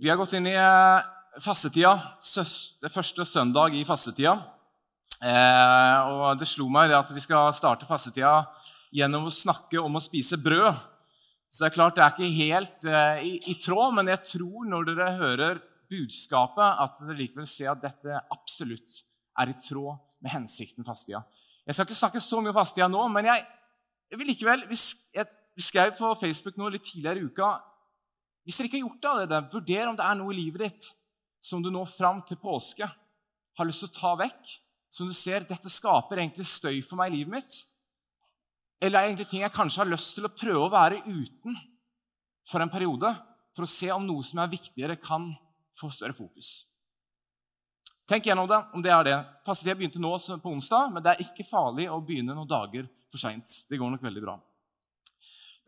[0.00, 1.08] Vi har gått inn i eh,
[1.44, 1.90] fastetida,
[2.80, 4.32] det første søndag i fastetida.
[5.20, 8.46] Eh, og det slo meg at vi skal starte fastetida
[8.96, 10.72] gjennom å snakke om å spise brød.
[11.52, 14.88] Så det er klart det er ikke helt eh, i, tråd, men jeg tror når
[14.88, 19.02] dere hører budskapet, at dere likevel ser at dette absolutt
[19.36, 21.26] er i tråd med hensikten fastetida.
[21.68, 23.44] Jeg skal ikke snakke så mye om fastetida nå, men jeg,
[24.08, 24.80] jeg vil likevel vi
[25.60, 27.58] skrev på Facebook nå litt tidligere i uka
[28.50, 30.86] hvis dere ikke har gjort det allerede, vurder om det er noe i livet ditt
[31.38, 34.54] som du nå fram til påske har lyst til å ta vekk,
[34.90, 37.60] som du ser dette skaper egentlig støy for meg i livet mitt.
[38.82, 41.60] Eller er det egentlig ting jeg kanskje har lyst til å prøve å være uten
[42.50, 43.14] for en periode,
[43.54, 45.30] for å se om noe som er viktigere, kan
[45.78, 46.64] få større fokus.
[48.10, 49.18] Tenk gjennom det, om det er det.
[49.46, 53.22] Fastetida begynte nå på onsdag, men det er ikke farlig å begynne noen dager for
[53.22, 53.60] seint.
[53.70, 54.40] Det går nok veldig bra.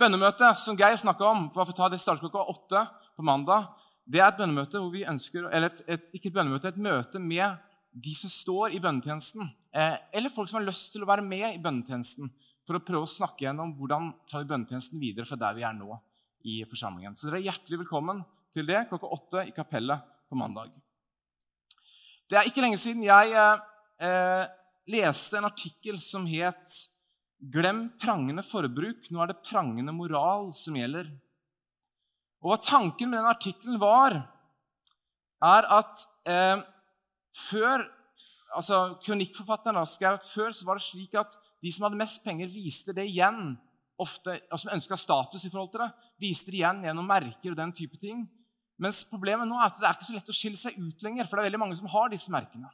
[0.03, 2.81] Bønnemøtet som Geir snakka om, for å ta det starter klokka åtte
[3.15, 3.69] på mandag,
[4.03, 7.21] det er et bønnemøte hvor vi ønsker, eller et, et, ikke et bønnemøte, et møte
[7.23, 7.61] med
[7.93, 9.47] de som står i bønnetjenesten,
[9.79, 12.33] eh, eller folk som har lyst til å være med i bønnetjenesten,
[12.67, 15.77] for å prøve å snakke gjennom hvordan tar vi bønnetjenesten videre fra der vi er
[15.79, 16.01] nå
[16.51, 17.15] i forsamlingen.
[17.15, 18.25] Så dere er hjertelig velkommen
[18.55, 20.75] til det klokka åtte i kapellet på mandag.
[22.27, 23.69] Det er ikke lenge siden jeg eh,
[24.09, 24.59] eh
[24.91, 26.73] leste en artikkel som het
[27.43, 31.09] Glem prangende forbruk, nå er det prangende moral som gjelder.
[32.43, 34.15] Og hva tanken med den artikkelen var,
[35.43, 36.63] er at eh,
[37.49, 37.83] før
[38.53, 42.95] altså Kronikkforfatteren at før så var det slik at de som hadde mest penger, viste
[42.95, 43.57] det igjen.
[44.03, 47.57] ofte, og Som ønska status i forhold til det, viste det igjen gjennom merker og
[47.57, 48.25] den type ting.
[48.79, 51.29] Mens problemet nå er at det er ikke så lett å skille seg ut lenger,
[51.29, 52.71] for det er veldig mange som har disse merkene.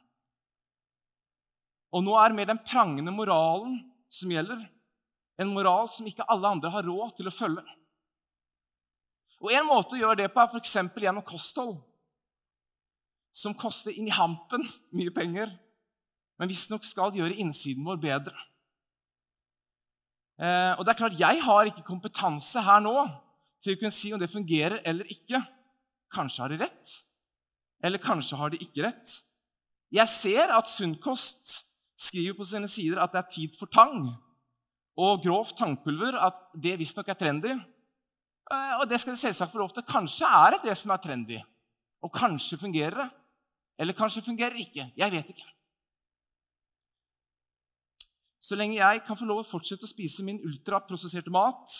[1.93, 3.77] Og nå er med den prangende moralen
[4.09, 4.61] som gjelder.
[5.39, 7.63] En moral som ikke alle andre har råd til å følge.
[9.39, 10.75] Og En måte å gjøre det på er f.eks.
[10.99, 11.77] gjennom kosthold,
[13.31, 15.53] som koster inn i hampen mye penger,
[16.39, 18.35] men visstnok skal gjøre innsiden vår bedre.
[20.39, 22.95] Eh, og det er klart, Jeg har ikke kompetanse her nå
[23.63, 25.41] til å kunne si om det fungerer eller ikke.
[26.11, 26.93] Kanskje har de rett,
[27.83, 29.19] eller kanskje har de ikke rett.
[29.91, 31.68] Jeg ser at Sunnkost
[31.99, 34.07] skriver på sine sider at det er tid for tang
[34.99, 37.53] og grovt tangpulver, at det visstnok er trendy.
[38.51, 39.85] Eh, og det skal de selvsagt få lov til.
[39.87, 41.37] Kanskje er det det som er trendy.
[42.03, 43.07] Og kanskje fungerer det.
[43.79, 44.89] Eller kanskje fungerer det ikke.
[44.97, 45.47] Jeg vet ikke.
[48.39, 51.75] Så lenge jeg kan få lov å fortsette å spise min ultraprosesserte mat,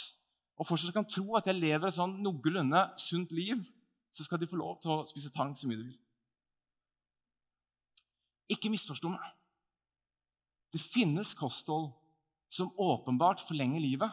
[0.59, 3.63] og fortsatt kan tro at jeg lever et sånn noenlunde sunt liv,
[4.11, 5.99] så skal de få lov til å spise tang så mye de vil.
[8.55, 9.38] Ikke misforstå meg.
[10.73, 11.91] Det finnes kosthold
[12.49, 14.11] som åpenbart forlenger livet.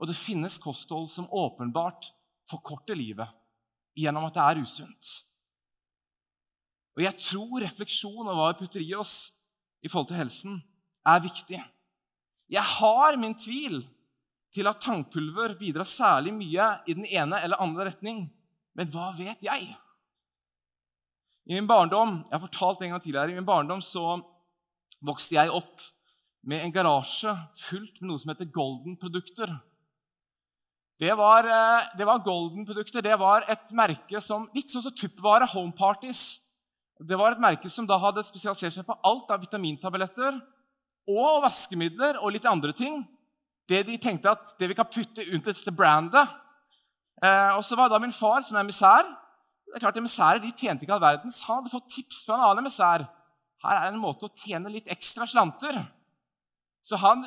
[0.00, 2.10] Og det finnes kosthold som åpenbart
[2.50, 3.30] forkorter livet
[3.96, 5.12] gjennom at det er usunt.
[6.96, 9.16] Og jeg tror refleksjon av hva vi putter i oss
[9.84, 10.60] i forhold til helsen,
[11.06, 11.58] er viktig.
[12.50, 13.82] Jeg har min tvil
[14.54, 18.24] til at tangpulver bidrar særlig mye i den ene eller andre retning.
[18.76, 19.68] Men hva vet jeg?
[21.46, 24.18] I min barndom jeg har fortalt en gang tidligere, i min barndom så
[25.04, 25.82] vokste jeg opp
[26.46, 29.50] med en garasje fullt med noe som heter Golden-produkter.
[31.00, 33.02] Det var, eh, det var Golden-produkter.
[33.02, 36.40] Det var et merke som Litt sånn som Tuppvare Home Parties.
[36.98, 40.40] Det var et merke som da hadde spesialisert seg på alt av vitamintabletter
[41.08, 43.06] og vaskemidler og litt andre ting.
[43.68, 46.28] Det de tenkte at det vi kan putte under dette brandet.
[47.22, 49.04] Eh, og så var da min far, som er misær
[49.66, 51.42] det er klart Emissærer de tjente ikke all verdens.
[51.44, 53.02] Han hadde fått tips fra en annen emissær.
[53.64, 55.78] Her er en måte å tjene litt ekstra slanter.
[56.86, 57.24] Så han,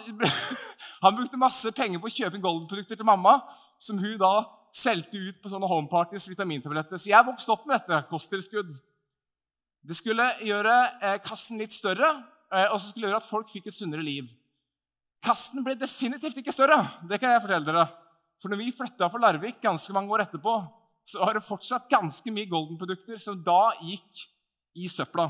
[1.04, 3.40] han, brukte masse penger på å kjøpe Golden-produkter til mamma,
[3.82, 4.34] som hun da
[4.76, 7.02] solgte ut på sånne homeparties vitamintabletter.
[7.02, 8.04] Så jeg vokste opp med dette.
[8.12, 8.76] Kosttilskudd.
[9.82, 12.12] Det skulle gjøre eh, kassen litt større,
[12.52, 14.30] eh, og så skulle det gjøre at folk fikk et sunnere liv.
[15.24, 17.86] Kassen ble definitivt ikke større, det kan jeg fortelle dere.
[18.40, 20.54] For når vi flytta fra Larvik ganske mange år etterpå,
[21.10, 24.28] så var det fortsatt ganske mye Golden-produkter som da gikk
[24.80, 25.28] i søpla.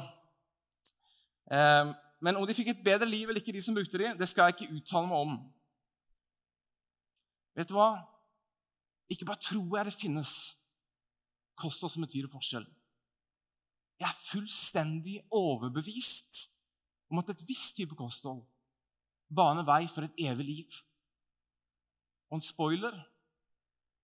[1.50, 4.28] Eh, men om de fikk et bedre liv eller ikke, de som brukte de, det
[4.30, 5.38] skal jeg ikke uttale meg om.
[7.60, 7.92] Vet du hva?
[9.10, 10.34] Ikke bare tror jeg det finnes
[11.60, 12.68] kosthold som betyr forskjell.
[14.00, 16.46] Jeg er fullstendig overbevist
[17.12, 18.46] om at et visst type kosthold
[19.30, 20.78] baner vei for et evig liv.
[22.30, 22.96] Og en spoiler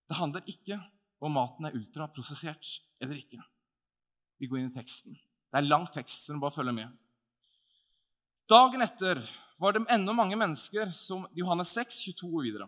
[0.06, 0.78] det handler ikke
[1.24, 3.40] om maten er ultraprosessert eller ikke.
[4.38, 5.16] Vi går inn i teksten.
[5.16, 6.92] Det er lang tekst, så du bare følger med.
[8.46, 9.18] Dagen etter
[9.58, 12.68] var det enda mange mennesker som Johannes 6, 22 og videre.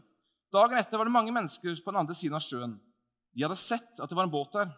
[0.50, 2.72] Dagen etter var det mange mennesker på den andre siden av sjøen.
[3.30, 4.72] De hadde sett at det var en båt der,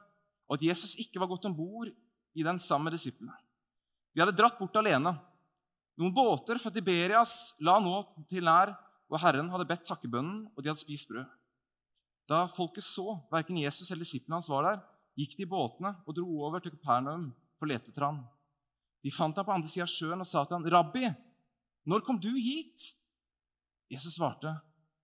[0.49, 3.31] og at Jesus ikke var gått om bord i den samme disiplene.
[4.11, 5.13] De hadde dratt bort alene.
[5.95, 8.73] Noen båter fra Tiberias la nå til nær,
[9.07, 11.29] og Herren hadde bedt takkebønnen, og de hadde spist brød.
[12.27, 14.83] Da folket så verken Jesus eller disiplene hans var der,
[15.15, 18.19] gikk de i båtene og dro over til Kapernaum for å lete etter ham.
[19.03, 21.07] De fant ham på andre sida av sjøen og sa til ham, 'Rabbi,
[21.87, 22.93] når kom du hit?'
[23.89, 24.59] Jesus svarte,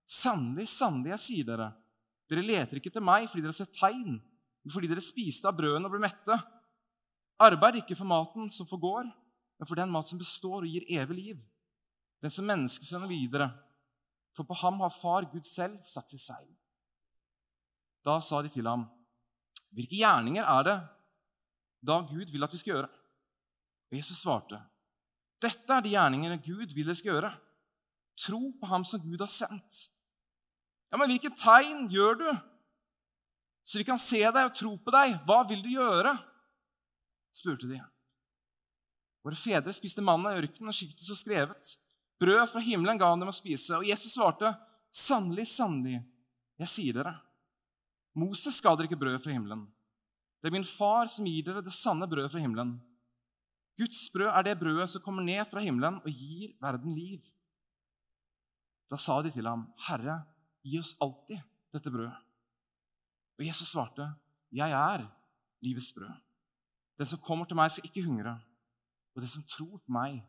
[0.06, 1.72] 'Sannelig, sannelig, jeg sier dere,
[2.30, 5.56] dere leter ikke etter meg fordi dere har sett tegn, men fordi dere spiste av
[5.58, 6.36] brødene og ble mette.
[7.42, 11.16] Arbeid ikke for maten som forgår, men for den mat som består og gir evig
[11.16, 11.40] liv,
[12.22, 13.50] den som menneskesønnen videre.
[14.36, 16.48] For på ham har Far Gud selv satt sitt seil.
[18.04, 18.84] Da sa de til ham,
[19.74, 20.76] hvilke gjerninger er det
[21.86, 22.90] da Gud vil at vi skal gjøre?
[23.90, 24.58] Og Jesus svarte,
[25.42, 27.32] dette er de gjerningene Gud vil dere skal gjøre.
[28.16, 29.82] Tro på ham som Gud har sendt.
[30.90, 32.28] Ja, Men hvilke tegn gjør du?
[33.66, 35.18] Så vi kan se deg og tro på deg.
[35.26, 36.14] Hva vil du gjøre?
[37.36, 37.82] spurte de.
[39.26, 41.74] Våre fedre spiste manna i ørkenen, og skiktet så skrevet.
[42.22, 43.76] Brød fra himmelen ga han dem å spise.
[43.76, 44.54] Og Jesus svarte,
[44.94, 45.98] sannelig, sannelig,
[46.62, 47.16] jeg sier dere.
[48.16, 49.66] Moses ga dere ikke brød fra himmelen.
[50.40, 52.78] Det er min far som gir dere det sanne brødet fra himmelen.
[53.76, 57.24] Guds brød er det brødet som kommer ned fra himmelen og gir verden liv.
[58.90, 60.22] Da sa de til ham, Herre,
[60.64, 61.42] gi oss alltid
[61.74, 62.16] dette brødet.
[63.36, 64.14] Og Jesus svarte,
[64.52, 65.04] Jeg er
[65.62, 66.14] livets brød.
[66.98, 68.38] Den som kommer til meg, skal ikke hungre,
[69.14, 70.22] og den som tror på meg,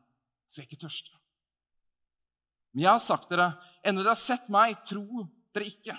[0.48, 1.14] skal ikke tørste.
[2.74, 3.54] Men jeg har sagt dere,
[3.86, 5.24] ennå dere har sett meg, tro
[5.56, 5.96] dere ikke.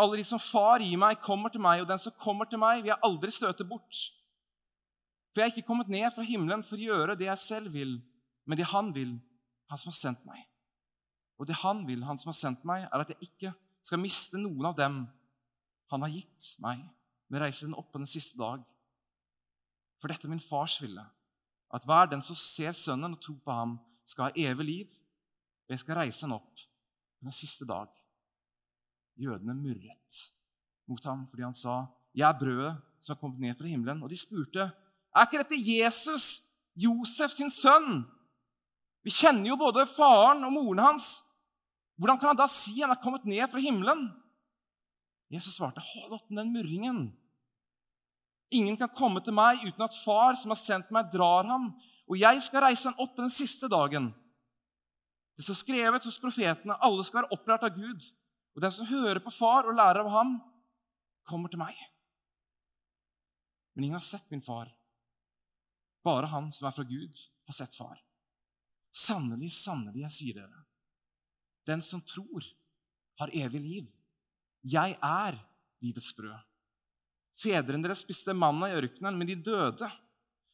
[0.00, 2.80] Alle de som Far gir meg, kommer til meg, og den som kommer til meg,
[2.80, 4.00] vil jeg aldri støte bort.
[5.32, 7.96] For jeg er ikke kommet ned fra himmelen for å gjøre det jeg selv vil,
[8.44, 9.16] men det Han vil,
[9.72, 10.44] Han som har sendt meg.
[11.40, 14.40] Og det Han vil, Han som har sendt meg, er at jeg ikke skal miste
[14.40, 15.06] noen av dem
[15.90, 16.84] Han har gitt meg,
[17.28, 18.60] men reise den opp på den siste dag.
[20.00, 21.04] For dette er min fars ville,
[21.72, 24.94] at hver den som ser Sønnen og tror på ham, skal ha evig liv,
[25.64, 27.88] og jeg skal reise han opp på den siste dag.
[29.16, 30.18] Jødene murret
[30.90, 34.10] mot ham fordi han sa, 'Jeg er brødet som er kommet ned fra himmelen.' Og
[34.10, 34.72] de spurte,
[35.14, 36.42] 'Er ikke dette Jesus,
[36.76, 38.04] Josef sin sønn?'
[39.04, 41.22] Vi kjenner jo både faren og moren hans.
[41.98, 44.12] Hvordan kan han da si han er kommet ned fra himmelen?
[45.30, 47.12] Jesus svarte, 'Hold opp med den murringen.'
[48.52, 51.72] Ingen kan komme til meg uten at Far, som har sendt meg, drar ham,
[52.08, 54.10] og jeg skal reise ham opp den siste dagen.
[55.36, 58.04] Det står skrevet hos profetene, alle skal være opprørt av Gud.
[58.54, 60.34] Og den som hører på far og lærer av ham,
[61.24, 61.72] kommer til meg.
[63.72, 64.68] Men ingen har sett min far.
[66.02, 68.00] Bare han som er fra Gud, har sett far.
[68.92, 70.64] Sannelig, sannelig, jeg sier dere.
[71.66, 72.44] Den som tror,
[73.20, 73.90] har evig liv.
[74.66, 75.38] Jeg er
[75.82, 76.38] livets brød.
[77.38, 79.88] Fedrene deres spiste manna i ørkenen, men de døde.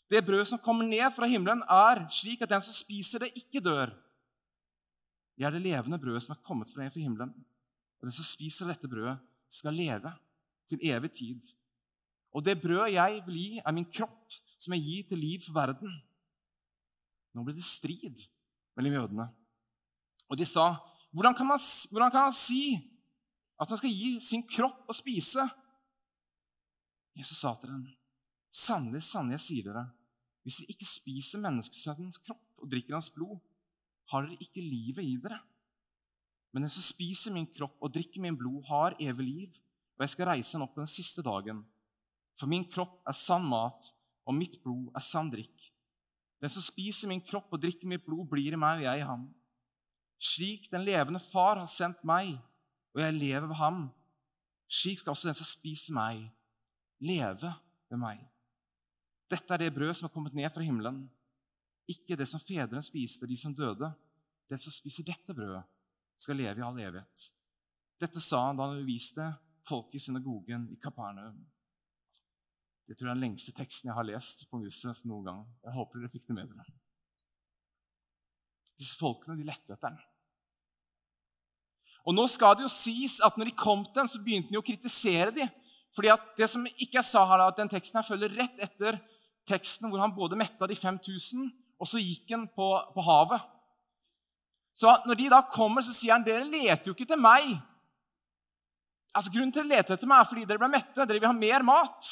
[0.09, 3.65] Det brødet som kommer ned fra himmelen, er slik at den som spiser det, ikke
[3.65, 3.93] dør.
[5.39, 7.35] Jeg er det levende brødet som er kommet fra himmelen.
[7.99, 9.19] Og den som spiser dette brødet,
[9.49, 10.13] skal leve
[10.69, 11.45] til evig tid.
[12.37, 15.57] Og det brødet jeg vil gi, er min kropp, som er gitt til liv for
[15.57, 15.93] verden.
[17.35, 18.25] Nå ble det strid
[18.79, 19.29] mellom jødene.
[20.29, 20.73] Og de sa,
[21.15, 21.63] hvordan kan, han,
[21.93, 22.63] hvordan kan han si
[23.59, 25.47] at han skal gi sin kropp å spise?
[27.19, 27.87] Jesus sa til dem,
[28.55, 29.87] sannelig, sannelig, jeg sier dere,
[30.47, 33.41] hvis dere ikke spiser menneskesønnens kropp og drikker hans blod,
[34.13, 35.41] har dere ikke livet i dere.
[36.53, 39.59] Men den som spiser min kropp og drikker min blod, har evig liv,
[39.99, 41.65] og jeg skal reise han opp den siste dagen.
[42.39, 43.91] For min kropp er sann mat,
[44.29, 45.71] og mitt blod er sann drikk.
[46.39, 49.07] Den som spiser min kropp og drikker mitt blod, blir i meg, og jeg i
[49.09, 49.25] ham.
[50.19, 52.37] Slik den levende Far har sendt meg,
[52.95, 53.87] og jeg lever ved ham,
[54.69, 56.27] slik skal også den som spiser meg,
[57.01, 57.53] leve
[57.89, 58.21] ved meg.
[59.31, 61.07] Dette er det brød som er kommet ned fra himmelen,
[61.89, 63.89] ikke det som fedrene spiste, de som døde.
[64.49, 65.65] Den som spiser dette brødet,
[66.19, 67.23] skal leve i all evighet.
[68.01, 69.25] Dette sa han da han viste
[69.69, 71.41] folket i synagogen i Kapernaum.
[72.89, 75.41] Det tror jeg er den lengste teksten jeg har lest på huset noen gang.
[75.67, 76.77] Jeg håper dere fikk det med dere.
[78.79, 79.99] Disse folkene de lette etter den.
[82.09, 84.61] Og nå skal det jo sies at når de kom til den, så begynte de
[84.61, 85.51] å kritisere dem.
[85.93, 88.97] Fordi at det som ikke jeg sa her, at den teksten her følger rett etter
[89.49, 93.45] teksten hvor han både metta de 5000, og så gikk han på, på havet.
[94.79, 97.51] Så når de da kommer, så sier han dere leter jo ikke til meg.
[99.13, 101.05] Altså Grunnen til å lete etter meg er fordi dere ble mette.
[101.05, 102.09] Dere vil ha mer mat.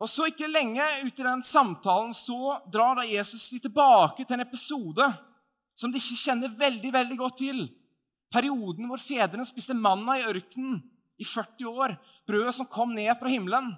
[0.00, 4.36] Og så Ikke lenge ut i den samtalen så drar da Jesus de tilbake til
[4.36, 5.06] en episode
[5.76, 7.64] som de ikke kjenner veldig veldig godt til.
[8.32, 10.82] Perioden hvor fedrene spiste manna i ørkenen
[11.16, 11.96] i 40 år.
[12.28, 13.72] Brødet som kom ned fra himmelen.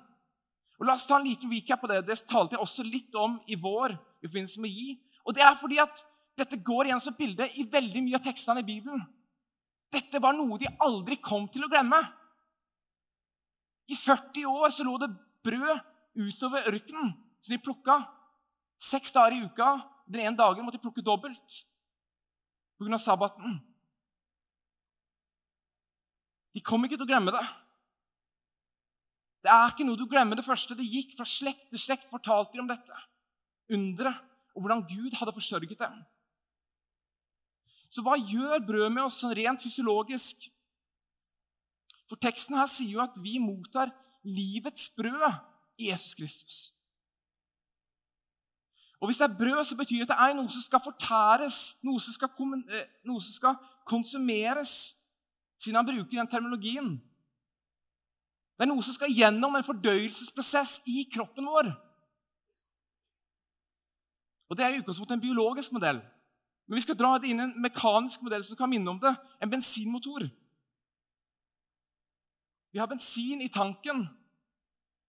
[0.78, 2.04] Og La oss ta en liten recap på det.
[2.06, 3.98] Det talte jeg også litt om i vår.
[4.22, 4.98] i forbindelse med gi.
[5.26, 6.00] Og det er fordi at
[6.38, 9.02] dette går igjen som bilde i veldig mye av tekstene i Bibelen.
[9.92, 12.00] Dette var noe de aldri kom til å glemme.
[13.88, 15.10] I 40 år så lå det
[15.46, 15.78] brød
[16.18, 18.00] utover ørkenen som de plukka.
[18.82, 19.70] Seks dager i uka.
[20.08, 21.62] Den ene dagen måtte de plukke dobbelt
[22.78, 22.98] pga.
[22.98, 23.58] sabbaten.
[26.54, 27.46] De kom ikke til å glemme det.
[29.44, 30.74] Det er ikke noe du glemmer det første.
[30.74, 33.02] Det gikk fra slekt til slekt, fortalte de om dette.
[33.70, 34.24] Underet
[34.56, 35.98] og hvordan Gud hadde forsørget dem.
[37.88, 40.48] Så hva gjør brød med oss sånn rent fysiologisk?
[42.10, 43.92] For teksten her sier jo at vi mottar
[44.26, 45.28] livets brød
[45.78, 46.72] Jesus Kristus.
[49.00, 51.76] Og Hvis det er brød, så betyr det at det er noe som skal fortæres,
[51.82, 52.28] noe som skal,
[52.68, 53.54] eh, noe som skal
[53.86, 54.96] konsumeres,
[55.58, 57.02] siden han bruker den terminologien.
[58.58, 61.70] Det er noe som skal gjennom en fordøyelsesprosess i kroppen vår.
[64.48, 66.02] Og Det er i utgangspunktet en biologisk modell.
[66.66, 69.14] Men vi skal dra det inn i en mekanisk modell som kan minne om det.
[69.42, 70.28] En bensinmotor.
[72.72, 74.08] Vi har bensin i tanken.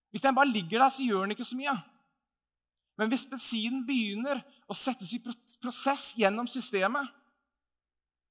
[0.10, 1.75] Hvis den bare ligger der, så gjør den ikke så mye.
[3.00, 7.08] Men hvis bensinen begynner å settes i prosess gjennom systemet,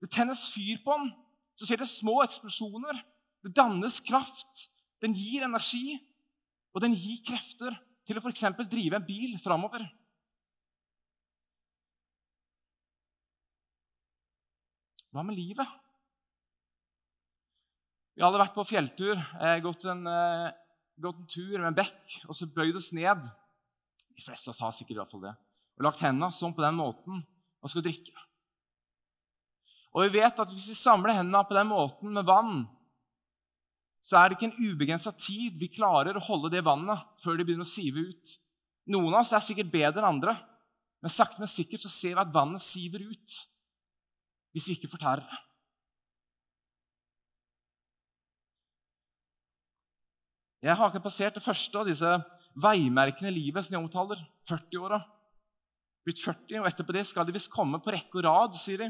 [0.03, 1.13] det tennes fyr på den,
[1.59, 2.99] så skjer det små eksplosjoner.
[3.43, 4.69] Det dannes kraft.
[5.03, 5.97] Den gir energi,
[6.75, 7.75] og den gir krefter
[8.07, 8.45] til å f.eks.
[8.71, 9.87] drive en bil framover.
[15.15, 15.77] Hva med livet?
[18.19, 20.53] Vi hadde vært på fjelltur, eh, gått, en, eh,
[21.03, 23.27] gått en tur med en bekk og så bøyd oss ned.
[24.15, 25.35] De fleste av oss har sikkert i hvert fall det.
[25.79, 27.23] Og lagt hendene sånn på den måten
[27.63, 28.15] og skal drikke.
[29.95, 32.67] Og vi vet at hvis vi samler hendene på den måten med vann,
[34.05, 37.49] så er det ikke en ubegrensa tid vi klarer å holde det vannet før det
[37.49, 38.31] begynner å sive ut.
[38.89, 40.37] Noen av oss er sikkert bedre enn andre,
[41.05, 43.43] men sakte, men sikkert så ser vi at vannet siver ut
[44.57, 45.41] hvis vi ikke fortærer det.
[50.63, 52.15] Jeg har ikke passert det første av disse
[52.59, 54.23] veimerkene i livet som de omtaler.
[54.49, 54.99] 40-åra.
[56.07, 58.89] Blitt 40, og etterpå det skal de visst komme på rekke og rad, sier de.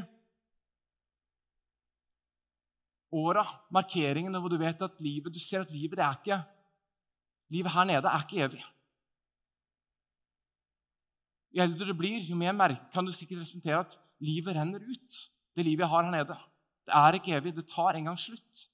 [3.19, 6.41] Åra, markeringene hvor du vet at livet, du ser at livet det er ikke
[7.49, 8.59] Livet her nede er ikke evig.
[11.49, 15.15] Jo eldre du blir, jo mer merke kan du sikkert representere at livet renner ut.
[15.57, 16.37] Det livet jeg har her nede.
[16.85, 17.55] Det er ikke evig.
[17.57, 18.67] Det tar en gang slutt.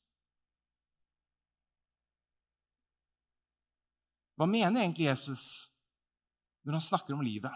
[4.35, 5.45] Hva mener egentlig Jesus
[6.65, 7.53] når han snakker om livet?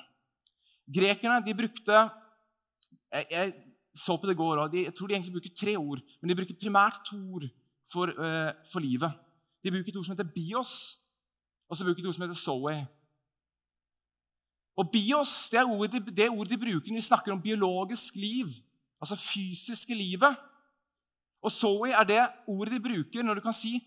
[0.90, 1.98] Grekerne de brukte
[3.10, 3.54] jeg, jeg
[3.96, 6.02] så på det i går, de, jeg tror de egentlig bruker tre ord.
[6.22, 7.48] Men de bruker primært to ord
[7.90, 9.12] for, uh, for livet.
[9.64, 10.74] De bruker et ord som heter bios,
[11.68, 12.76] og så bruker de et ord som heter zoe.
[14.80, 18.16] Og bios det er ordet de, det ordet de bruker når de snakker om biologisk
[18.16, 18.54] liv,
[19.02, 20.38] altså fysiske livet.
[21.44, 23.80] Og zoe er det ordet de bruker når du kan si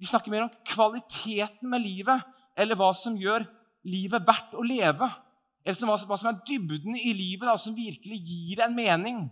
[0.00, 2.24] de snakker mer om kvaliteten med livet,
[2.56, 3.44] eller hva som gjør
[3.88, 5.08] livet verdt å leve.
[5.60, 9.26] Eller hva som er dybden i livet, da, som virkelig gir en mening.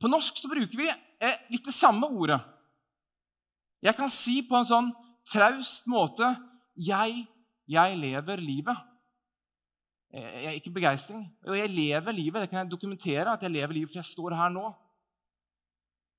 [0.00, 2.38] På norsk så bruker vi eh, litt det samme ordet.
[3.82, 4.92] Jeg kan si på en sånn
[5.26, 6.28] traust måte
[6.76, 7.26] 'Jeg,
[7.68, 8.86] jeg lever livet'.
[10.10, 11.26] Jeg er ikke begeistring.
[11.44, 12.42] Jeg lever livet.
[12.42, 14.72] Det kan jeg dokumentere at jeg lever livet, for jeg står her nå.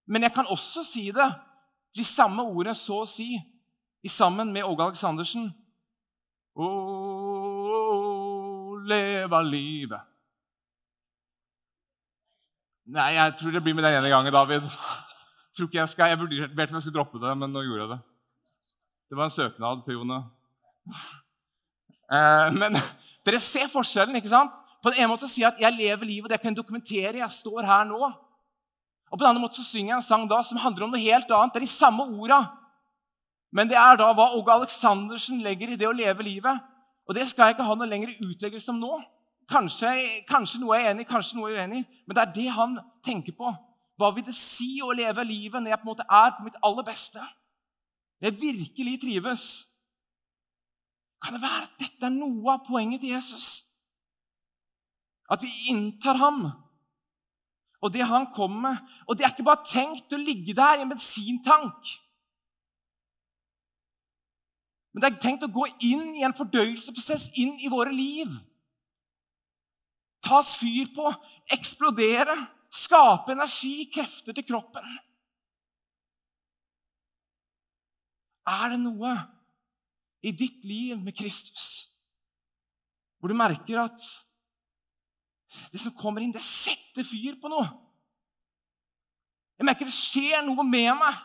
[0.07, 1.27] Men jeg kan også si det
[1.95, 3.33] de samme ordene så å si
[4.07, 5.49] sammen med Åge Aleksandersen.
[6.55, 6.67] Å,
[8.87, 10.07] leve livet.
[12.91, 14.65] Nei, jeg tror det blir med den ene gangen, David.
[14.65, 14.71] Jeg
[15.55, 17.91] tror ikke jeg skal, jeg vurderte om jeg skulle droppe det, men nå gjorde jeg
[17.93, 17.99] det.
[19.11, 20.17] Det var en søknad til Jone.
[22.11, 22.75] Eh, men
[23.27, 24.15] dere ser forskjellen.
[24.19, 24.59] ikke sant?
[24.83, 27.21] På den ene måten sier jeg at jeg lever livet, det kan dokumentere.
[27.21, 28.11] Jeg står her nå.
[29.11, 31.03] Og på den andre måten så synger jeg en sang da som handler om noe
[31.03, 31.53] helt annet.
[31.53, 32.41] Det er de samme orda.
[33.51, 36.61] Men det er da hva Åge Aleksandersen legger i det å leve livet.
[37.09, 39.01] Og det skal jeg ikke ha noe lengre utleggelse om nå.
[39.51, 39.91] Kanskje,
[40.29, 41.87] kanskje, noe jeg er enig i, kanskje noe jeg er uenig i.
[42.07, 43.51] Men det er det han tenker på.
[43.99, 46.61] Hva vil det si å leve livet når jeg på en måte er på mitt
[46.63, 47.25] aller beste?
[48.21, 49.45] Når jeg virkelig trives?
[51.21, 53.49] Kan det være at dette er noe av poenget til Jesus?
[55.31, 56.45] At vi inntar ham
[57.81, 58.93] og det han kommer med.
[59.07, 61.91] Og det er ikke bare tenkt å ligge der i en bensintank.
[64.91, 68.31] Men det er tenkt å gå inn i en fordøyelsesprosess inn i våre liv.
[70.21, 71.07] Tas fyr på,
[71.55, 72.35] eksplodere,
[72.71, 74.85] skape energi, krefter til kroppen.
[78.51, 79.15] Er det noe
[80.21, 81.87] i ditt liv med Kristus
[83.21, 84.01] hvor du merker at
[85.71, 87.67] det som kommer inn, det setter fyr på noe?
[89.59, 91.19] Jeg merker det skjer noe med meg.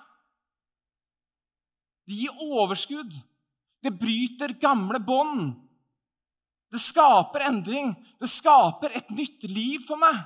[2.07, 3.15] Det gir overskudd.
[3.83, 5.55] Det bryter gamle bånd.
[6.73, 7.95] Det skaper endring.
[8.21, 10.19] Det skaper et nytt liv for meg.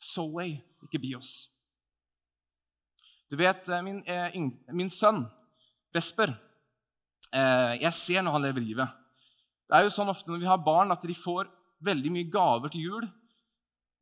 [0.00, 0.48] Zoe,
[0.82, 1.50] ikke Bios.
[3.30, 4.34] Du vet, eh, min, eh,
[4.74, 5.22] min sønn
[5.94, 6.32] Vesper
[7.32, 8.96] eh, Jeg ser når han lever livet.
[9.68, 11.46] Det er jo sånn ofte når vi har barn, at de får
[11.84, 13.08] veldig mye gaver til jul.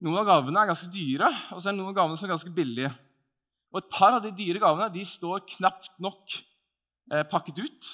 [0.05, 2.55] Noen av gavene er ganske dyre, og så er noen av gavene som er ganske
[2.55, 2.91] billige.
[3.73, 6.37] Og Et par av de dyre gavene de står knapt nok
[7.13, 7.89] eh, pakket ut.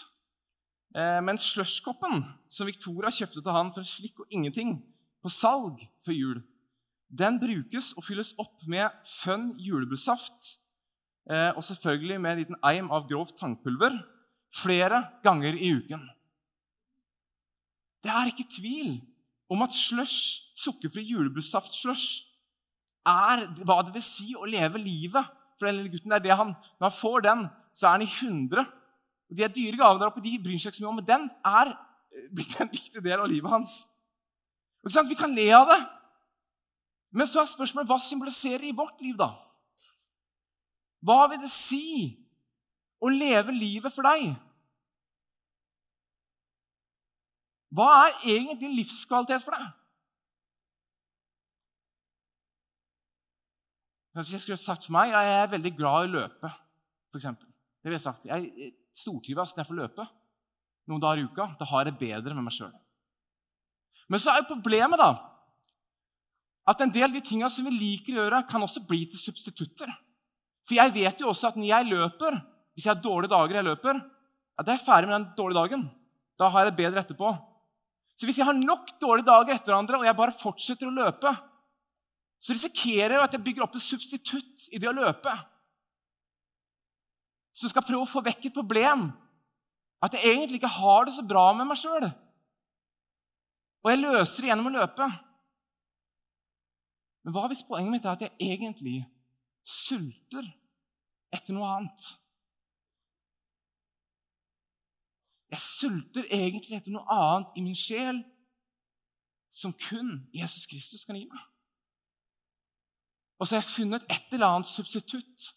[0.94, 2.22] Eh, men slushkoppen
[2.52, 4.76] som Victoria kjøpte til han for en slikk og ingenting
[5.24, 6.42] på salg før jul,
[7.08, 10.58] den brukes og fylles opp med fun julebrussaft
[11.30, 13.96] eh, og selvfølgelig med en liten eim av grovt tangpulver
[14.54, 16.04] flere ganger i uken.
[18.04, 18.90] Det er ikke tvil
[19.52, 22.24] om at slush, sukkerfri julebrussaft-slush,
[23.04, 26.12] er hva det vil si å leve livet for den lille gutten.
[26.12, 27.46] Det er det han, Når han får den,
[27.76, 28.64] så er han i 100.
[29.30, 31.10] Og De er dyre gaver der oppe, de bryr seg ikke så mye om, men
[31.10, 31.74] den er
[32.36, 33.76] blitt en viktig del av livet hans.
[34.84, 35.80] Vi kan le av det,
[37.14, 39.30] men så er spørsmålet hva symboliserer i vårt liv, da?
[41.04, 42.10] Hva vil det si
[43.00, 44.34] å leve livet for deg?
[47.74, 49.72] Hva er egentlig livskvalitet for deg?
[54.14, 56.50] Jeg skulle sagt for meg, Jeg er veldig glad i å løpe,
[57.10, 57.26] f.eks.
[57.34, 58.26] Det vil jeg sagt.
[58.30, 60.06] Jeg stortrives når jeg får løpe
[60.86, 61.48] noen dager i uka.
[61.58, 62.72] Da har jeg det bedre med meg sjøl.
[64.08, 65.10] Men så er jo problemet da,
[66.70, 69.20] at en del av de tingene som vi liker å gjøre, kan også bli til
[69.20, 69.90] substitutter.
[70.64, 72.38] For jeg vet jo også at når jeg løper,
[72.72, 75.60] hvis jeg har dårlige dager jeg løper, ja, da er jeg ferdig med den dårlige
[75.60, 75.84] dagen.
[76.40, 77.32] Da har jeg det bedre etterpå.
[78.14, 81.32] Så hvis jeg har nok dårlige dager etter hverandre, og jeg bare fortsetter å løpe,
[82.44, 85.32] så risikerer jeg at jeg bygger opp et substitutt i det å løpe.
[87.54, 89.08] Som skal prøve å få vekk et problem.
[90.04, 92.10] At jeg egentlig ikke har det så bra med meg sjøl.
[93.84, 95.08] Og jeg løser det gjennom å løpe.
[97.24, 98.98] Men hva hvis poenget mitt er at jeg egentlig
[99.64, 100.44] sulter
[101.32, 102.04] etter noe annet?
[105.54, 108.18] Jeg sulter egentlig etter noe annet i min sjel
[109.54, 111.42] som kun Jesus Kristus kan gi meg.
[113.38, 115.52] Og så har jeg funnet et eller annet substitutt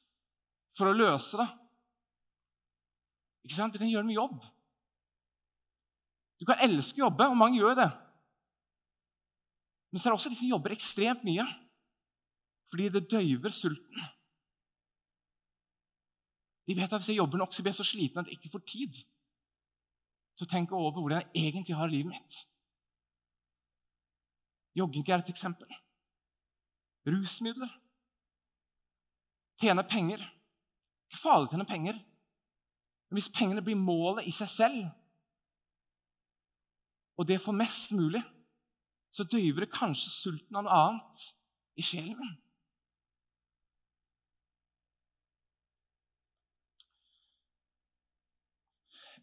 [0.78, 1.48] for å løse det.
[3.48, 3.74] Ikke sant?
[3.74, 4.38] Du kan gjøre det med jobb.
[6.38, 7.90] Du kan elske å jobbe, og mange gjør det.
[9.90, 11.48] Men så er det også de som jobber ekstremt mye
[12.68, 14.08] fordi det døyver sulten.
[16.68, 18.52] De vet at Hvis jeg jobber nok, så blir jeg så sliten at jeg ikke
[18.58, 19.06] får tid
[20.38, 22.38] til å tenke over hvordan jeg egentlig har livet mitt.
[24.78, 25.72] Jogging er et eksempel
[27.08, 27.72] rusmidler.
[29.62, 30.22] Tjene penger.
[31.08, 32.00] Ikke farlig å tjene penger.
[33.08, 34.90] Men hvis pengene blir målet i seg selv,
[37.18, 38.22] og det får mest mulig,
[39.16, 41.24] så døyver det kanskje sulten av noe annet
[41.80, 42.36] i sjelen min.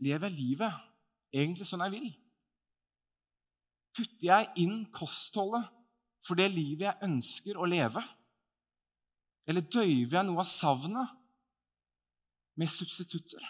[0.02, 0.93] Lever livet
[1.34, 2.12] egentlig sånn jeg vil?
[3.94, 5.66] Putter jeg inn kostholdet
[6.24, 8.02] for det livet jeg ønsker å leve?
[9.50, 11.12] Eller døyver jeg noe av savnet
[12.58, 13.44] med substitutter?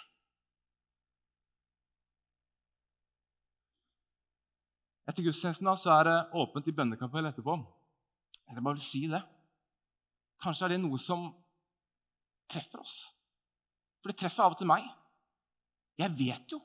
[5.05, 7.59] Etter gudstjenesten da, så er det åpent i bønnekapellet etterpå.
[8.49, 9.21] Jeg bare vil si det.
[10.41, 11.27] Kanskje er det noe som
[12.51, 12.97] treffer oss.
[14.01, 14.87] For det treffer av og til meg.
[16.01, 16.61] Jeg vet jo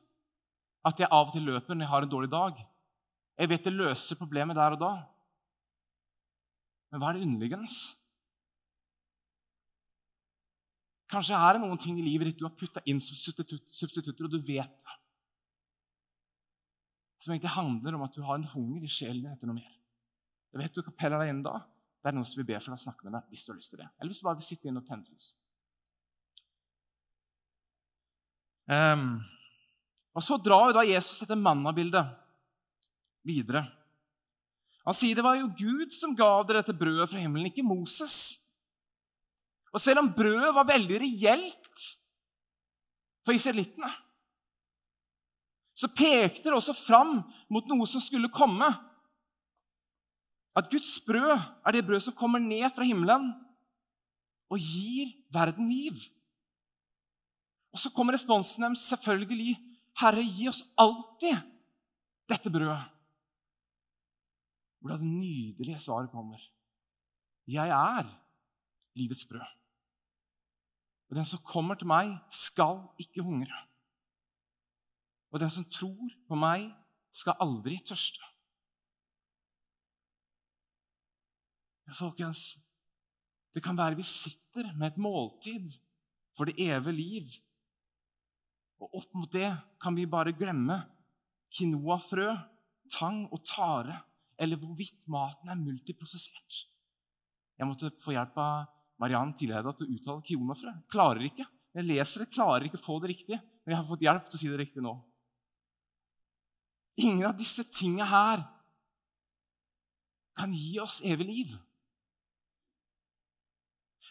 [0.88, 2.60] at jeg av og til løper når jeg har en dårlig dag.
[3.39, 4.92] Jeg vet det løser problemet der og da.
[6.89, 7.70] Men hva er det underliggende?
[11.10, 14.32] Kanskje er det noen ting i livet ditt du har putta inn som substitutter, og
[14.32, 14.96] du vet det.
[17.20, 19.74] Som egentlig handler om at du har en hunger i sjelen din etter noe mer.
[20.54, 21.58] Jeg vet du kan pelle deg inn da.
[22.00, 23.58] Det er noen som vil be for deg å snakke med deg hvis du har
[23.60, 23.89] lyst til det.
[23.98, 25.34] Eller hvis du bare vil sitte inn og tenne lys.
[28.70, 29.08] Um,
[30.15, 32.08] og Så drar jo da Jesus dette mannabildet
[33.28, 33.63] videre.
[34.88, 38.39] Han sier det var jo Gud som ga dere dette brødet fra himmelen, ikke Moses.
[39.69, 41.84] Og selv om brødet var veldig reelt
[43.26, 43.91] for israelittene,
[45.78, 47.19] så pekte det også fram
[47.54, 48.67] mot noe som skulle komme.
[50.58, 53.30] At Guds brød er det brød som kommer ned fra himmelen
[54.50, 56.02] og gir verden liv.
[57.72, 59.54] Og så kommer responsen deres selvfølgelig
[60.00, 61.38] Herre, gi oss alltid
[62.30, 62.88] dette brødet.
[64.80, 66.40] Hvor det nydelige svaret kommer.
[67.50, 68.08] Jeg er
[68.96, 69.56] livets brød.
[71.10, 73.66] Og den som kommer til meg, skal ikke hungre.
[75.34, 76.70] Og den som tror på meg,
[77.12, 78.22] skal aldri tørste.
[81.98, 82.60] Folkens,
[83.54, 85.72] det kan være vi sitter med et måltid
[86.38, 87.32] for det evige liv.
[88.80, 89.50] Og opp mot det
[89.82, 90.80] kan vi bare glemme
[91.56, 92.30] quinoa-frø,
[92.94, 93.98] tang og tare,
[94.39, 96.65] eller hvorvidt maten er multiprosessert.
[97.60, 98.70] Jeg måtte få hjelp av
[99.02, 100.74] Mariann Tilheida til å uttale quinoafrø.
[100.92, 101.48] Klarer ikke.
[101.76, 104.39] Jeg leser det, klarer ikke å få det riktig, men jeg har fått hjelp til
[104.39, 104.96] å si det riktig nå.
[107.00, 108.44] Ingen av disse tingene her
[110.39, 111.54] kan gi oss evig liv.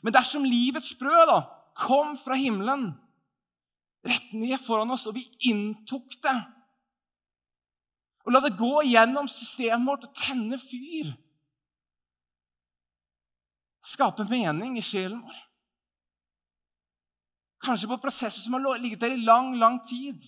[0.04, 1.38] Men dersom livets brød da,
[1.78, 2.92] kom fra himmelen
[4.06, 6.36] rett ned foran oss, og vi inntok det
[8.26, 11.14] Og la det gå gjennom systemet vårt og tenne fyr
[13.88, 15.36] Skape mening i sjelen vår.
[17.64, 20.20] Kanskje på prosesser som har ligget der i lang, lang tid.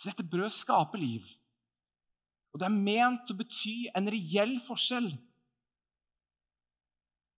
[0.00, 1.26] Så dette brødet skaper liv.
[2.50, 5.10] Og det er ment å bety en reell forskjell.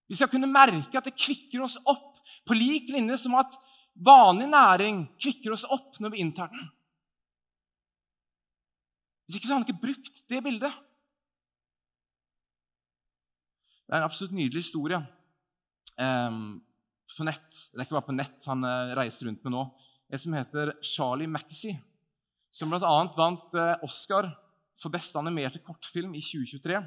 [0.08, 2.08] Vi skal kunne merke at det kvikker oss opp,
[2.46, 3.54] på lik linje som at
[3.94, 6.64] vanlig næring kvikker oss opp når vi inntar den.
[9.26, 10.80] Hvis ikke så har han ikke brukt det bildet.
[13.86, 14.98] Det er en absolutt nydelig historie
[16.00, 16.60] um,
[17.28, 17.48] nett.
[17.72, 19.64] Det er ikke bare på nett han uh, reiser rundt med nå.
[20.12, 21.74] En som heter Charlie Mackesy
[22.52, 22.96] som bl.a.
[23.16, 24.28] vant eh, Oscar
[24.76, 26.80] for beste animerte kortfilm i 2023.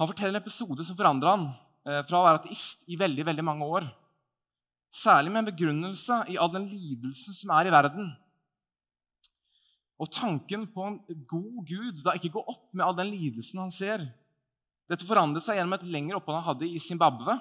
[0.00, 1.48] Han forteller en episode som forandra han
[1.84, 3.90] eh, fra å være ateist i veldig, veldig mange år.
[4.90, 8.10] Særlig med en begrunnelse i all den lidelsen som er i verden.
[10.00, 10.98] Og tanken på en
[11.28, 14.02] god Gud da ikke går opp med all den lidelsen han ser.
[14.90, 17.36] Dette forandret seg gjennom et lengre opphold han hadde i Zimbabwe,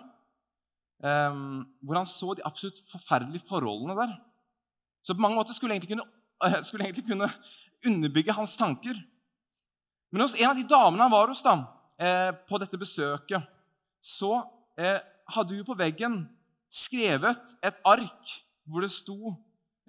[1.01, 1.39] eh,
[1.81, 4.13] hvor han så de absolutt forferdelige forholdene der.
[5.01, 6.09] Så på mange måter skulle egentlig kunne
[6.39, 7.27] jeg skulle egentlig kunne
[7.85, 8.95] underbygge hans tanker.
[10.11, 11.55] Men hos en av de damene han var hos da,
[11.99, 13.43] eh, på dette besøket,
[14.01, 14.43] så
[14.77, 14.99] eh,
[15.35, 16.21] hadde hun på veggen
[16.69, 18.33] skrevet et ark
[18.69, 19.33] hvor det sto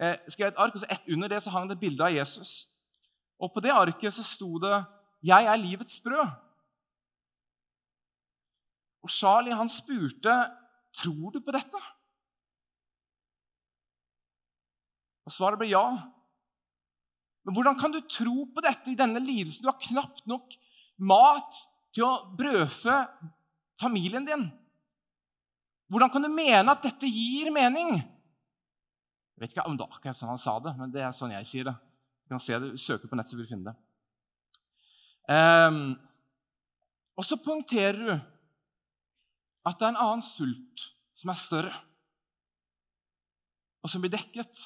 [0.01, 2.14] eh, skrevet et ark, og så ett under det så hang det et bilde av
[2.14, 2.66] Jesus.
[3.40, 4.85] Og på det arket så sto det
[5.23, 6.33] 'Jeg er livets brød'.
[9.03, 10.51] Og Charlie han spurte
[10.93, 11.81] tror du på dette.
[15.25, 15.85] Og svaret ble ja.
[17.45, 19.62] Men hvordan kan du tro på dette i denne lidelsen?
[19.62, 20.49] Du har knapt nok
[20.99, 21.55] mat
[21.95, 22.97] til å brødfø
[23.81, 24.51] familien din.
[25.90, 27.96] Hvordan kan du mene at dette gir mening?
[27.98, 31.33] Jeg vet ikke om det var akkurat sånn han sa det, men det er sånn
[31.35, 31.74] jeg sier det.
[32.22, 33.79] Du kan se det, Søke på nett, så vil du finne det.
[35.31, 35.96] Um,
[37.18, 38.12] og så poengterer du
[39.66, 40.85] at det er en annen sult
[41.16, 41.72] som er større,
[43.81, 44.61] og som blir dekket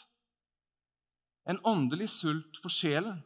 [1.50, 3.22] en åndelig sult for sjelen.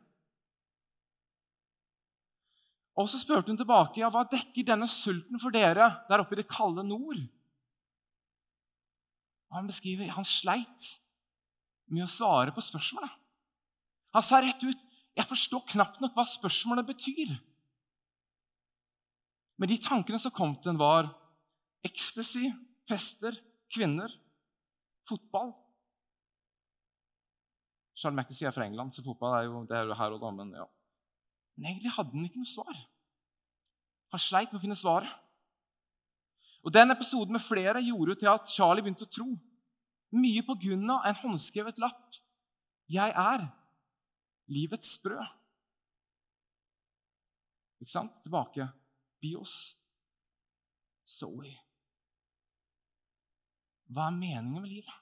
[2.98, 6.40] Og så spurte hun tilbake ja, hva dekker denne sulten for dere der oppe i
[6.40, 7.20] det kalde nord.
[9.54, 10.92] Han beskriver han sleit
[11.88, 13.12] med å svare på spørsmålet.
[14.16, 14.84] Han sa rett ut
[15.18, 17.32] jeg forstår knapt nok hva spørsmålet betyr.
[19.58, 21.08] Men de tankene som kom til en var
[21.86, 22.52] ecstasy,
[22.86, 23.34] fester,
[23.74, 24.12] kvinner,
[25.08, 25.50] fotball.
[27.98, 30.30] Charles Mackesy er fra England, så fotball er jo, er jo her og da.
[30.36, 30.68] Men, ja.
[31.56, 32.84] men egentlig hadde han ikke noe svar.
[34.14, 35.10] Han sleit med å finne svaret.
[36.68, 39.28] Og Den episoden med flere gjorde til at Charlie begynte å tro.
[40.20, 42.18] Mye på grunn av en håndskrevet lapp.
[42.92, 43.46] 'Jeg er
[44.52, 45.32] livets brød'.
[47.80, 48.12] Ikke sant?
[48.22, 48.68] Tilbake.
[49.20, 49.54] Bios.
[51.06, 51.56] Zoe.
[53.88, 55.00] Hva er meningen med livet?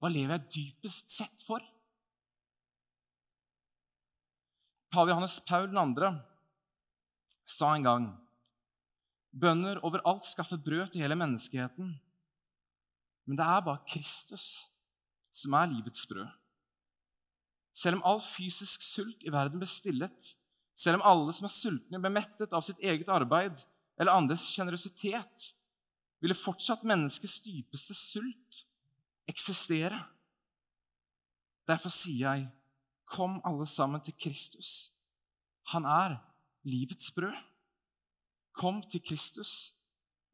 [0.00, 1.60] Hva lever jeg dypest sett for?
[4.90, 6.12] Pave Johannes Paul 2.
[7.44, 8.23] sa en gang
[9.34, 11.94] Bønder overalt skaffet brød til hele menneskeheten.
[13.26, 14.70] Men det er bare Kristus
[15.34, 16.28] som er livets brød.
[17.74, 20.34] Selv om all fysisk sult i verden ble stillet,
[20.78, 23.58] selv om alle som er sultne, ble mettet av sitt eget arbeid
[23.98, 25.48] eller andres sjenerøsitet,
[26.22, 28.62] ville fortsatt menneskets dypeste sult
[29.30, 29.98] eksistere.
[31.68, 32.46] Derfor sier jeg,
[33.04, 34.90] kom alle sammen til Kristus,
[35.72, 36.18] Han er
[36.68, 37.53] livets brød.
[38.54, 39.74] Kom til Kristus,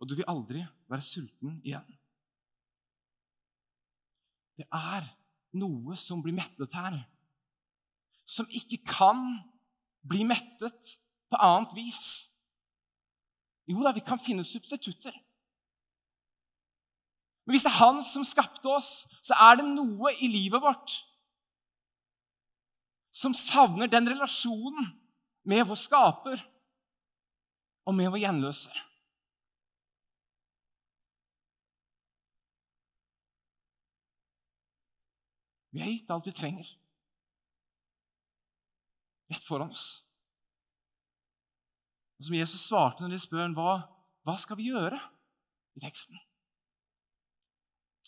[0.01, 1.87] og du vil aldri være sulten igjen.
[4.61, 5.07] Det er
[5.57, 7.01] noe som blir mettet her,
[8.29, 9.41] som ikke kan
[10.07, 10.95] bli mettet
[11.33, 12.05] på annet vis.
[13.71, 15.15] Jo da, vi kan finne substitutter.
[17.47, 21.01] Men hvis det er Han som skapte oss, så er det noe i livet vårt
[23.21, 24.87] som savner den relasjonen
[25.45, 26.43] med vår skaper
[27.91, 28.71] og med var gjenløse.
[35.71, 36.71] Vi har gitt alt vi trenger,
[39.31, 39.89] rett foran oss.
[42.19, 43.75] Og Som Jesus svarte når de spør hva,
[44.27, 44.99] hva skal vi gjøre
[45.79, 46.19] i teksten.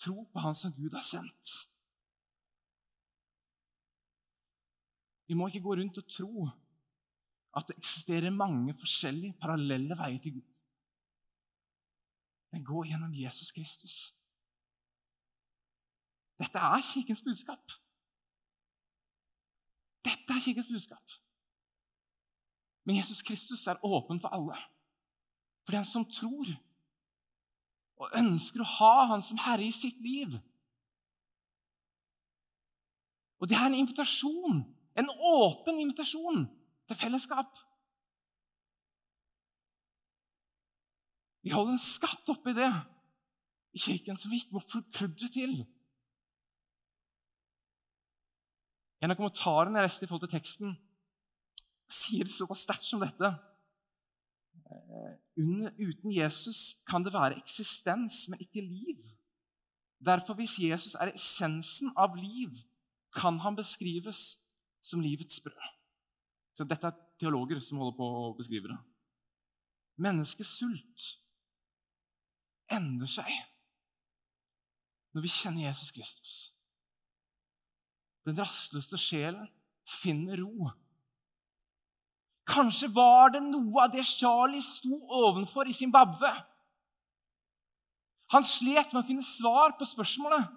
[0.02, 1.52] Tro på Han som Gud har sendt.
[5.30, 6.50] Vi må ikke gå rundt og tro
[7.56, 10.58] at det eksisterer mange forskjellige parallelle veier til Gud.
[12.52, 13.96] Den går gjennom Jesus Kristus.
[16.38, 17.72] Dette er Kirkens budskap.
[20.04, 21.16] Dette er Kirkens budskap.
[22.84, 24.58] Men Jesus Kristus er åpen for alle.
[25.64, 26.48] For den som tror
[28.02, 30.34] og ønsker å ha Han som Herre i sitt liv.
[33.38, 34.62] Og det er en invitasjon,
[34.98, 36.44] en åpen invitasjon
[36.88, 37.58] til fellesskap.
[41.42, 42.70] Vi holder en skatt oppi det
[43.72, 45.56] i kirken som vi ikke må forkludre til.
[49.02, 50.76] En av kommentarene jeg leste i forhold til teksten,
[51.90, 53.32] sier det såpass sterkt som dette.
[54.72, 55.16] Eh,
[55.82, 59.02] uten Jesus kan det være eksistens, men ikke liv.
[60.02, 62.54] Derfor, hvis Jesus er essensen av liv,
[63.14, 64.38] kan han beskrives
[64.82, 65.81] som livets brød.
[66.52, 68.78] Så dette er teologer som holder på å beskrive det.
[70.02, 71.08] Menneskets sult
[72.72, 73.32] endrer seg
[75.12, 76.36] når vi kjenner Jesus Kristus.
[78.24, 79.48] Den rastløse sjelen
[79.88, 80.70] finner ro.
[82.48, 86.30] Kanskje var det noe av det Charlie sto ovenfor i Zimbabwe.
[88.32, 90.48] Han slet med å finne svar på spørsmålet.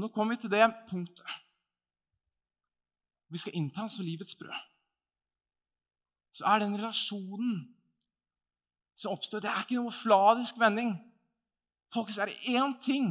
[0.00, 1.26] Og Nå kommer vi til det punktet.
[3.28, 4.62] Vi skal innta han som livets brød.
[6.32, 7.58] Så er den relasjonen
[8.96, 10.94] som oppstår, det er ikke noe fladisk vending.
[11.92, 13.10] Folkens, er det én ting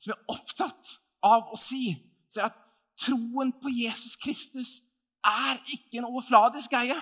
[0.00, 1.92] som er opptatt av å si,
[2.28, 2.64] så er det at
[3.04, 4.78] troen på Jesus Kristus
[5.20, 6.96] er ikke en overfladisk greie.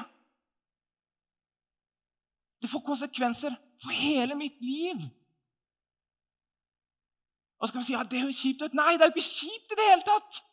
[2.59, 5.07] Det får konsekvenser for hele mitt liv.
[7.59, 8.77] Og så kan vi si ja, det høres kjipt ut.
[8.79, 10.45] Nei, det er jo ikke kjipt i det hele tatt!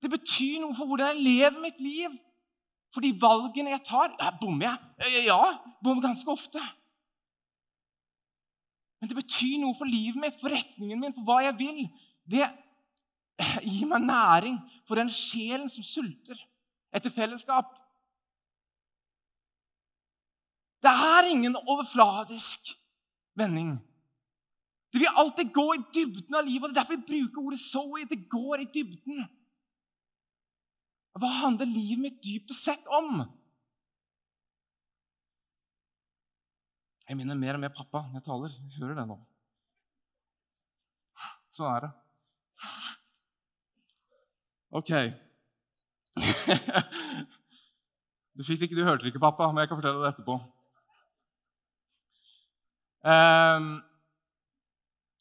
[0.00, 2.14] Det betyr noe for hvordan jeg lever mitt liv.
[2.90, 5.26] For de valgene jeg tar ja, Bommer jeg?
[5.28, 5.42] Ja,
[5.84, 6.62] bommer ganske ofte.
[9.00, 11.84] Men det betyr noe for livet mitt, for retningen min, for hva jeg vil.
[12.28, 12.48] Det
[13.64, 16.40] gir meg næring for den sjelen som sulter
[16.92, 17.70] etter fellesskap.
[20.80, 22.74] Det er ingen overfladisk
[23.36, 23.76] vending.
[24.90, 26.64] Det vil alltid gå i dybden av livet.
[26.68, 28.06] og Det er derfor vi bruker ordet zoe.
[28.10, 29.26] Det går i dybden.
[31.20, 33.22] Hva handler livet mitt dypest sett om?
[37.10, 38.54] Jeg minner mer og mer pappa når jeg taler.
[38.54, 39.18] Jeg hører det nå.
[41.50, 41.92] Sånn er det.
[44.80, 44.94] Ok.
[48.40, 50.34] Du ikke, du hørte ikke, pappa, men jeg kan fortelle det etterpå.
[53.04, 53.66] Um,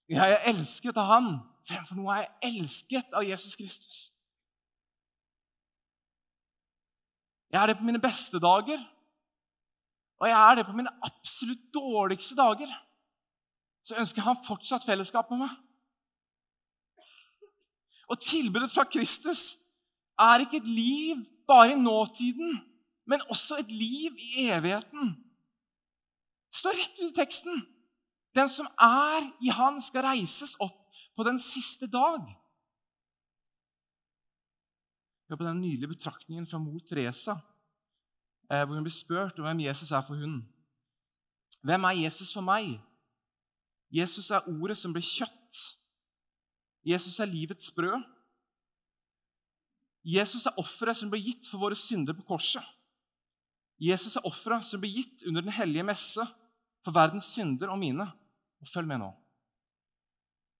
[0.09, 1.29] jeg er elsket av Han
[1.69, 3.97] fremfor noe jeg elsket av Jesus Kristus.
[7.49, 8.81] Jeg er det på mine beste dager,
[10.19, 12.69] og jeg er det på mine absolutt dårligste dager.
[13.85, 15.55] Så ønsker han fortsatt fellesskap med meg.
[18.09, 19.55] Og tilbudet fra Kristus
[20.19, 22.59] er ikke et liv bare i nåtiden,
[23.09, 25.15] men også et liv i evigheten.
[26.49, 27.61] Det står rett ut i teksten.
[28.39, 30.77] Den som er i Han, skal reises opp
[31.15, 32.23] på den siste dag.
[35.29, 37.35] Hør på den nydelige betraktningen fra mor Teresa,
[38.51, 40.39] eh, hvor hun blir spurt om hvem Jesus er for hun.
[41.61, 42.79] Hvem er Jesus for meg?
[43.91, 45.59] Jesus er ordet som ble kjøtt.
[46.85, 47.99] Jesus er livets brød.
[50.05, 52.63] Jesus er offeret som ble gitt for våre synder på korset.
[53.79, 56.23] Jesus er offeret som ble gitt under den hellige messe
[56.85, 58.07] for verdens synder og mine.
[58.59, 59.09] Og følg med nå.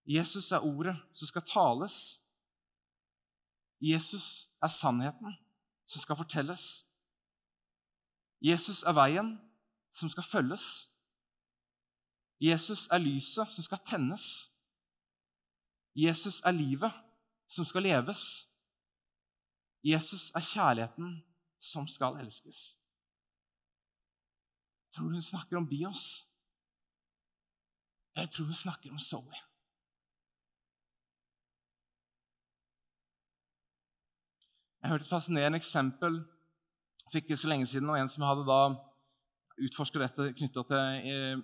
[0.05, 2.21] Jesus er ordet som skal tales.
[3.81, 5.35] Jesus er sannheten
[5.85, 6.85] som skal fortelles.
[8.41, 9.35] Jesus er veien
[9.91, 10.89] som skal følges.
[12.39, 14.25] Jesus er lyset som skal tennes.
[15.95, 16.93] Jesus er livet
[17.47, 18.47] som skal leves.
[19.83, 21.19] Jesus er kjærligheten
[21.59, 22.77] som skal elskes.
[24.91, 26.29] Tror du hun snakker om Bios?
[28.15, 29.45] Jeg tror hun snakker om Zoe.
[34.80, 36.22] Jeg hørte et fascinerende eksempel
[37.10, 38.60] fikk det så lenge siden av en som hadde da
[39.60, 41.41] utforsket dette knytta til eh,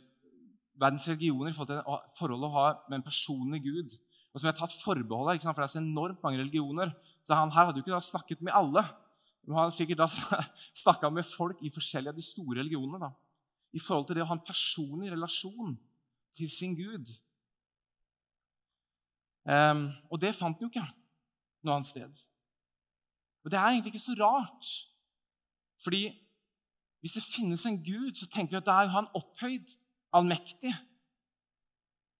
[0.79, 3.95] verdens religioner i forholdet å ha med en personlig gud.
[4.31, 6.91] Og som jeg har tatt forbehold av, for det er så enormt mange religioner.
[7.25, 8.83] Så han her hadde jo ikke da snakket med alle.
[9.47, 10.09] Han hadde sikkert da
[10.83, 13.07] snakka med folk i forskjellige av de store religionene.
[13.07, 13.11] da,
[13.75, 15.77] I forhold til det å ha en personlig relasjon
[16.37, 17.11] til sin gud.
[19.45, 20.85] Um, og det fant han jo ikke
[21.65, 22.21] noe annet sted.
[23.45, 24.69] Og det er egentlig ikke så rart.
[25.83, 26.03] Fordi
[26.99, 29.75] hvis det finnes en Gud, så tenker vi at det er han opphøyd,
[30.13, 30.73] allmektig.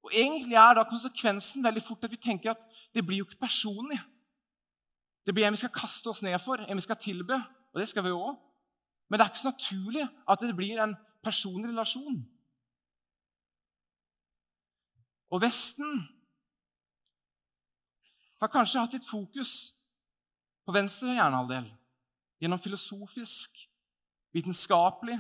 [0.06, 2.62] Og Egentlig er da konsekvensen veldig fort at vi tenker at
[2.94, 3.98] det blir jo ikke personlig.
[5.26, 7.40] Det blir en vi skal kaste oss ned for, en vi skal tilbe.
[7.74, 8.36] Og det skal vi òg.
[9.10, 10.94] Men det er ikke så naturlig at det blir en
[11.26, 12.22] personlig relasjon.
[15.34, 16.04] Og Vesten
[18.42, 19.54] har kanskje hatt sitt fokus
[20.66, 21.68] på venstre hjernehalvdel
[22.42, 23.58] gjennom filosofisk,
[24.36, 25.18] vitenskapelig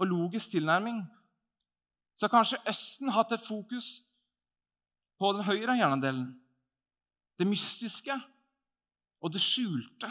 [0.00, 1.02] og logisk tilnærming,
[2.16, 4.00] så har kanskje Østen hatt et fokus
[5.18, 6.28] på den høyre hjernehalvdelen.
[7.38, 8.14] Det mystiske
[9.20, 10.10] og det skjulte.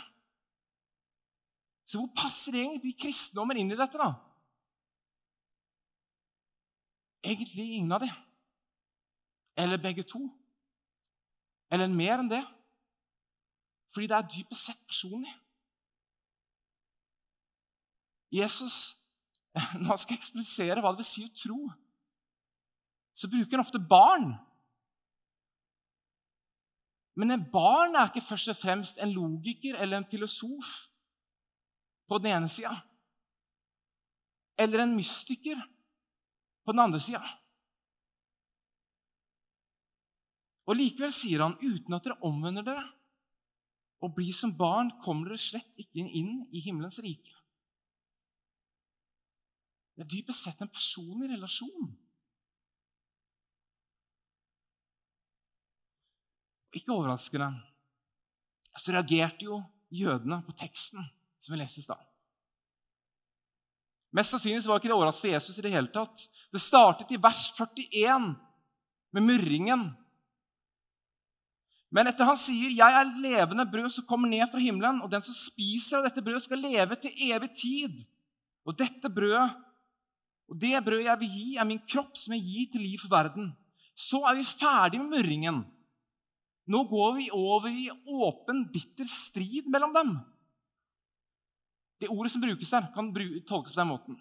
[1.87, 4.11] Så hvor passer egentlig kristendommen inn i dette, da?
[7.23, 8.13] Egentlig ingen av dem.
[9.57, 10.25] Eller begge to.
[11.71, 12.43] Eller mer enn det.
[13.93, 15.33] Fordi det er dypest sett personlig.
[18.33, 18.97] Jesus,
[19.79, 21.59] når han skal eksplisere hva det vil si å tro,
[23.13, 24.31] så bruker han ofte barn.
[27.13, 30.71] Men en barn er ikke først og fremst en logiker eller en filosof
[32.09, 32.73] på den ene sida.
[34.57, 35.61] Eller en mystiker
[36.65, 37.21] på den andre sida.
[40.63, 42.85] Og likevel sier han, uten at dere omvender dere
[44.03, 47.31] og blir som barn, kommer dere slett ikke inn i himmelens rike.
[49.93, 51.91] Det er dypest sett en personlig relasjon.
[56.73, 57.51] Ikke overraskende
[58.73, 59.61] så reagerte jo
[59.93, 61.03] jødene på teksten
[61.37, 62.01] som vi leste i stad.
[64.13, 66.25] Mest sannsynlig var ikke det overraskende for Jesus i det hele tatt.
[66.53, 68.33] Det startet i vers 41
[69.13, 69.91] med murringen
[71.93, 75.21] men etter han sier, 'Jeg er levende brød som kommer ned fra himmelen', 'og den
[75.21, 78.07] som spiser av dette brødet, skal leve til evig tid'.
[78.65, 79.53] Og dette brødet,
[80.49, 83.09] og det brødet jeg vil gi, er min kropp, som jeg gir til liv for
[83.13, 83.55] verden.
[83.95, 85.65] Så er vi ferdig med murringen.
[86.65, 90.17] Nå går vi over i åpen, bitter strid mellom dem.
[92.01, 93.13] Det ordet som brukes der, kan
[93.47, 94.17] tolkes på den måten.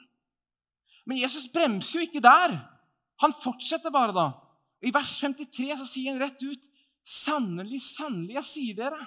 [1.07, 2.59] Men Jesus bremser jo ikke der.
[3.23, 4.27] Han fortsetter bare da.
[4.83, 6.69] I vers 53 så sier han rett ut
[7.03, 9.07] Sannelig, sannelig, jeg sier dere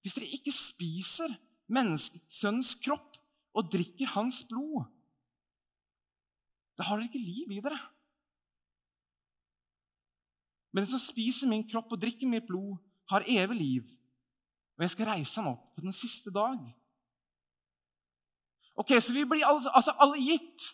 [0.00, 1.34] Hvis dere ikke spiser
[1.70, 3.18] menneskesønnens kropp
[3.54, 4.86] og drikker hans blod,
[6.78, 7.78] da har dere ikke liv i dere.
[10.72, 12.78] Men den som spiser min kropp og drikker mitt blod,
[13.10, 13.88] har evig liv,
[14.78, 16.58] og jeg skal reise ham opp på den siste dag.
[18.80, 20.70] Ok, Så vi blir alle, altså alle gitt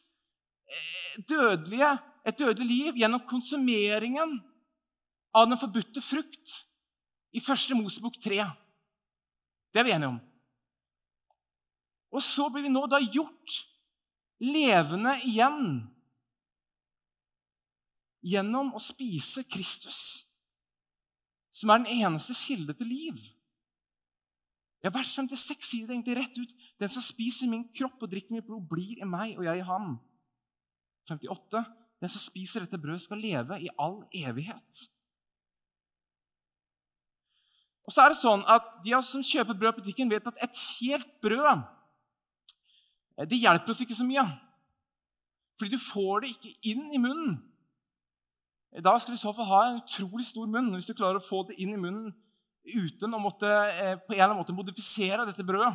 [0.68, 4.36] eh, dødelige, et dødelig liv gjennom konsumeringen
[5.36, 6.54] av den forbudte frukt
[7.36, 8.40] i første Mosebok 3.
[9.72, 10.20] Det er vi enige om.
[12.16, 13.58] Og så blir vi nå da gjort
[14.40, 15.84] levende igjen
[18.26, 20.00] gjennom å spise Kristus,
[21.52, 23.20] som er den eneste kilde til liv.
[24.84, 26.52] Ja, Vers 56 sier det egentlig rett ut.
[26.80, 29.66] Den som spiser min kropp og drikker mitt blod, blir i meg, og jeg i
[29.66, 29.96] ham.
[31.10, 31.62] 58.
[32.02, 34.84] Den som spiser dette brødet, skal leve i all evighet.
[37.86, 40.26] Og så er det sånn at De av oss som kjøper brød på butikken, vet
[40.26, 41.62] at et helt brød
[43.16, 44.26] eh, det hjelper oss ikke så mye.
[45.56, 47.38] Fordi du får det ikke inn i munnen.
[48.84, 51.24] Da skal du i så fall ha en utrolig stor munn hvis du klarer å
[51.24, 52.12] få det inn i munnen
[52.66, 55.70] uten å måtte, eh, på en eller annen måte modifisere dette brødet.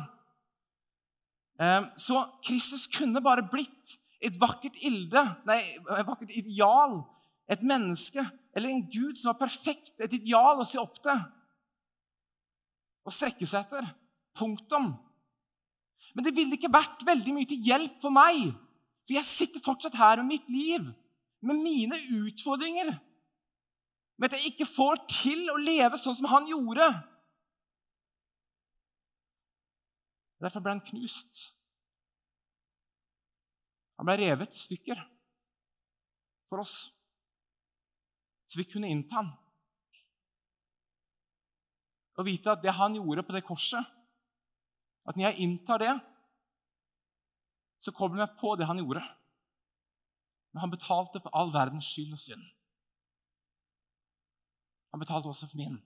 [1.58, 7.00] Eh, så Kristus kunne bare blitt et vakkert ilde, nei, et vakkert ideal,
[7.48, 8.22] et menneske
[8.54, 11.16] eller en Gud som var perfekt, et ideal å se opp til
[13.02, 13.86] og strekke seg etter.
[14.38, 14.92] Punktum.
[16.16, 18.50] Men det ville ikke vært veldig mye til hjelp for meg,
[19.06, 20.90] for jeg sitter fortsatt her med mitt liv,
[21.42, 22.92] med mine utfordringer,
[24.18, 26.86] med at jeg ikke får til å leve sånn som han gjorde.
[30.42, 31.42] Derfor ble han knust.
[33.98, 34.98] Han ble revet i stykker
[36.50, 36.76] for oss,
[38.50, 39.30] så vi kunne innta ham.
[42.18, 43.84] Og vite at det han gjorde på det korset
[45.08, 45.92] At når jeg inntar det,
[47.82, 49.02] så kobler jeg på det han gjorde.
[50.52, 52.44] Men han betalte for all verdens skyld og synd.
[54.92, 55.80] Han betalte også for min.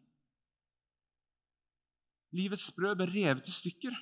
[2.37, 3.97] Livets brød ble revet i stykker.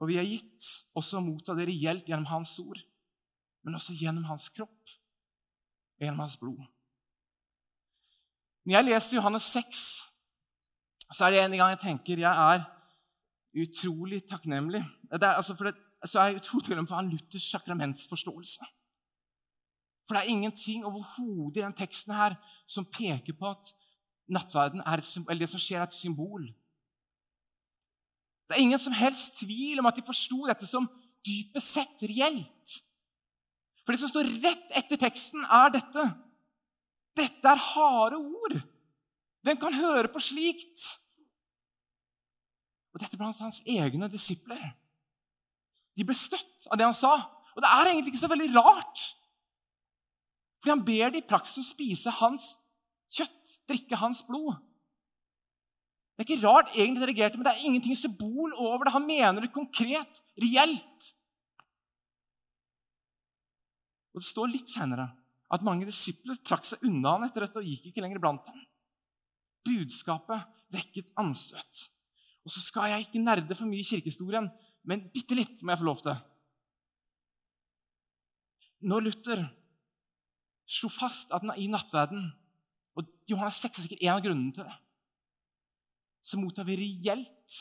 [0.00, 0.66] Og vi er gitt
[0.96, 2.80] også å motta det reelt gjennom hans ord,
[3.62, 4.96] men også gjennom hans kropp
[5.96, 6.64] og gjennom hans blod.
[8.66, 9.80] Når jeg leser Johannes 6,
[11.14, 12.64] så er det en gang jeg tenker jeg er
[13.62, 14.82] utrolig takknemlig.
[15.10, 18.66] Er, altså for det, så er jeg utrolig takknemlig for han Luthers sakramentsforståelse.
[20.06, 22.34] For det er ingenting overhodet i den teksten her
[22.66, 23.70] som peker på at
[24.34, 26.50] nattverden er et, eller det som skjer, er et symbol.
[28.46, 30.90] Det er ingen som helst tvil om at de forsto dette som
[31.26, 32.78] dypest sett reelt.
[33.86, 36.10] For det som står rett etter teksten, er dette.
[37.16, 38.56] Dette er harde ord.
[39.46, 40.84] Hvem kan høre på slikt?
[42.92, 44.74] Og dette blant hans egne disipler.
[45.96, 47.14] De ble støtt av det han sa.
[47.56, 49.04] Og det er egentlig ikke så veldig rart.
[50.60, 52.54] Fordi han ber de i praksis spise hans
[53.12, 54.56] kjøtt, drikke hans blod.
[56.16, 58.94] Det er ikke rart egentlig de reagerte, men det er ingenting symbol over det.
[58.96, 61.12] Han mener det konkret, reelt.
[64.16, 65.10] Og Det står litt senere
[65.52, 68.62] at mange disipler trakk seg unna han etter dette og gikk ikke lenger blant ham.
[69.66, 71.84] Budskapet vekket anstøt.
[72.46, 74.48] Og så skal jeg ikke nerde for mye i kirkehistorien,
[74.86, 76.18] men bitte litt må jeg få lov til.
[78.86, 79.46] Når Luther
[80.66, 82.26] slo fast at i nattverden
[82.96, 84.74] Og Johannes 6 er sikkert en av grunnene til det
[86.26, 87.58] så mottar vi reelt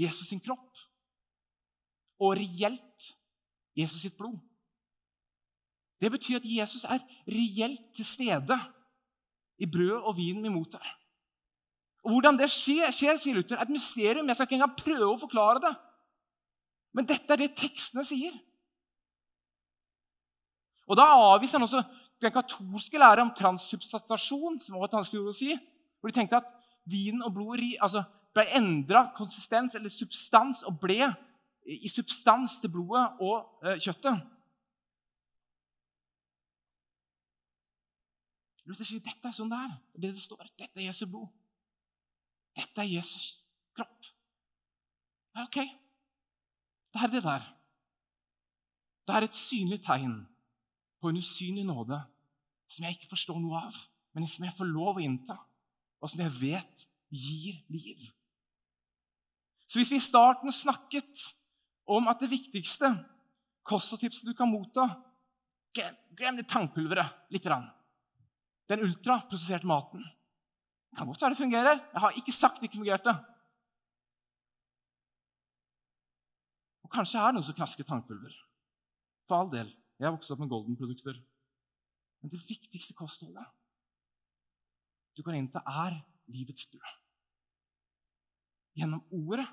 [0.00, 0.84] Jesus sin kropp
[2.24, 3.08] og reelt
[3.76, 4.38] Jesus sitt blod.
[6.04, 8.58] Det betyr at Jesus er reelt til stede
[9.56, 10.84] i brød og vin vi mottar.
[12.04, 14.28] Og Hvordan det skjer, skjer, sier Luther, er et mysterium.
[14.28, 15.72] Jeg skal ikke engang prøve å forklare det.
[16.92, 18.34] Men dette er det tekstene sier.
[20.84, 21.80] Og Da avviser han også
[22.20, 25.56] den katolske lære om transsubstasjon, som var vanskelig si,
[26.00, 26.52] hvor de tenkte at
[26.84, 28.04] vin og blod altså,
[28.36, 31.08] ble endra konsistens eller substans og ble
[31.64, 34.20] i substans til blodet og eh, kjøttet.
[38.64, 39.72] Luther sier dette er sånn det er.
[39.92, 40.48] Det, det står.
[40.56, 41.28] Dette er Jesu blod.
[42.56, 43.26] Dette er Jesus
[43.76, 44.10] kropp.
[45.34, 45.58] Ja, ok.
[46.94, 47.48] Det er det der.
[49.04, 50.22] Det er et synlig tegn
[51.02, 51.98] på en usynlig nåde
[52.70, 53.76] som jeg ikke forstår noe av,
[54.16, 55.36] men som jeg får lov å innta
[56.00, 56.84] og som jeg vet
[57.14, 58.00] gir liv.
[59.68, 61.26] Så hvis vi i starten snakket
[61.90, 62.90] om at det viktigste
[63.66, 64.88] kostholdtipset du kan motta
[66.14, 67.48] Glem det tangpulveret litt.
[68.68, 70.04] Den ultraprosesserte maten.
[70.90, 71.80] Det kan godt være det fungerer.
[71.92, 73.14] Jeg har ikke sagt det ikke fungerte.
[76.84, 78.36] Og Kanskje er det noen som knasker tannpulver.
[79.28, 79.72] For all del.
[79.98, 81.18] Jeg har vokst opp med Golden-produkter.
[82.22, 83.44] Men det viktigste kostholdet
[85.14, 86.00] du kan til, er
[86.34, 86.94] livets brød.
[88.74, 89.46] Gjennom ordet,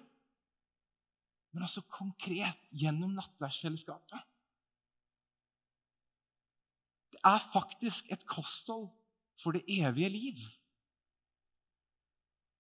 [1.52, 4.24] men også konkret gjennom nattverdsfellesskapet.
[7.14, 8.88] Det er faktisk et kosthold
[9.42, 10.38] for det evige liv.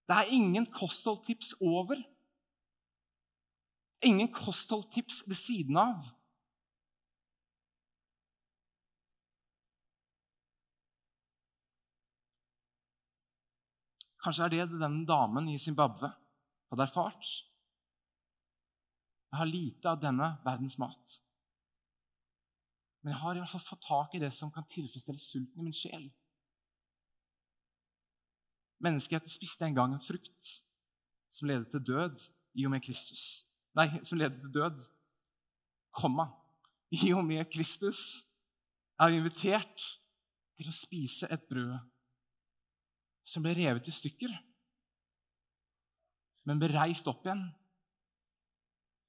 [0.07, 2.01] Det er ingen kostholdtips over.
[4.03, 6.09] Ingen kostholdtips ved siden av.
[14.21, 16.11] Kanskje er det den damen i Zimbabwe
[16.69, 17.29] hadde erfart.
[19.31, 21.17] Jeg har lite av denne verdens mat.
[23.01, 25.65] Men jeg har i hvert fall fått tak i det som kan tilfredsstille sulten i
[25.65, 26.11] min sjel.
[28.81, 30.51] Menneskeheten spiste en gang en frukt
[31.31, 32.21] som ledet til død
[32.57, 33.45] i og med Kristus.
[33.77, 34.81] Nei, som ledet til død,
[35.95, 36.27] komma,
[36.91, 38.25] i og med Kristus
[38.99, 39.85] er invitert
[40.59, 41.77] til å spise et brød
[43.23, 44.33] som ble revet i stykker,
[46.49, 47.45] men ble reist opp igjen,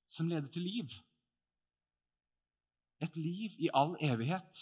[0.07, 1.01] som leder til liv.
[3.03, 4.59] et liv i all evighet.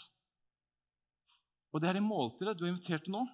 [1.74, 3.26] Og det er det måltidet du er invitert til nå.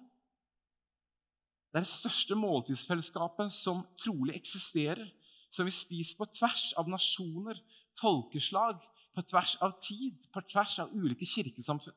[1.71, 5.09] Det er det største måltidsfellesskapet som trolig eksisterer,
[5.51, 7.59] som vi spiser på tvers av nasjoner,
[7.97, 8.79] folkeslag,
[9.15, 11.95] på tvers av tid, på tvers av ulike kirkesamfunn.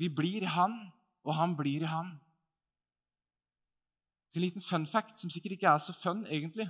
[0.00, 0.74] Vi blir i Han,
[1.22, 2.16] og Han blir i Han.
[4.32, 6.66] Så en liten fun fact som sikkert ikke er så fun, egentlig.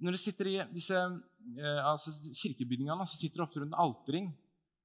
[0.00, 4.32] Når du sitter i disse eh, altså kirkebygningene, så sitter du ofte rundt en alterring.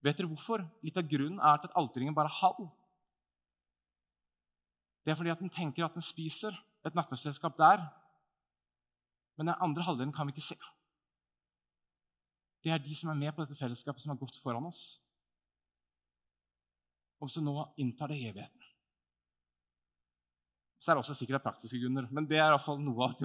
[0.04, 0.66] Vet dere hvorfor?
[0.86, 2.68] Litt av grunnen er at alterringen bare er halv.
[5.04, 7.84] Det er fordi at den tenker at den spiser et nattverdsselskap der,
[9.38, 10.58] men den andre halvdelen kan vi ikke se.
[12.64, 15.00] Det er de som er med på dette fellesskapet, som har gått foran oss,
[17.20, 18.66] og som nå inntar det evigheten.
[20.80, 23.16] Så er det også sikkert praktiske grunner, men det er i hvert fall noe av,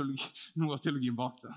[0.58, 1.54] noe av teologien bak det.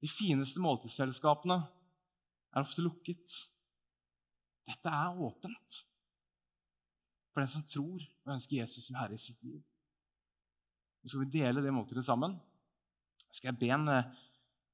[0.00, 3.34] De fineste måltidsfellesskapene er ofte lukket.
[4.68, 5.82] Dette er åpent
[7.30, 9.60] for den som tror og ønsker Jesus som herre i sitt liv.
[11.00, 12.36] Nå skal vi dele det måltidet sammen.
[13.30, 14.08] Skal jeg be en eh,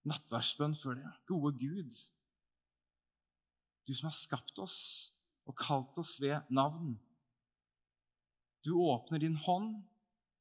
[0.09, 1.11] nattverdsbønn før det.
[1.29, 1.99] Gode Gud,
[3.87, 4.79] du som har skapt oss
[5.47, 6.97] og kalt oss ved navn.
[8.67, 9.77] Du åpner din hånd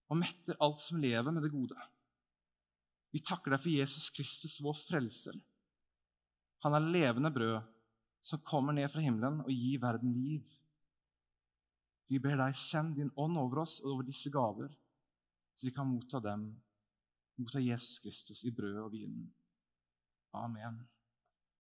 [0.10, 1.78] og metter alt som lever, med det gode.
[3.14, 5.38] Vi takker deg for Jesus Kristus, vår frelser.
[6.66, 7.62] Han er levende brød
[8.26, 10.46] som kommer ned fra himmelen og gir verden liv.
[12.08, 14.74] Vi ber deg, send din ånd over oss og over disse gaver,
[15.56, 16.50] så vi kan motta dem,
[17.42, 19.32] motta Jesus Kristus i brød og vinen.
[20.36, 20.84] Amen.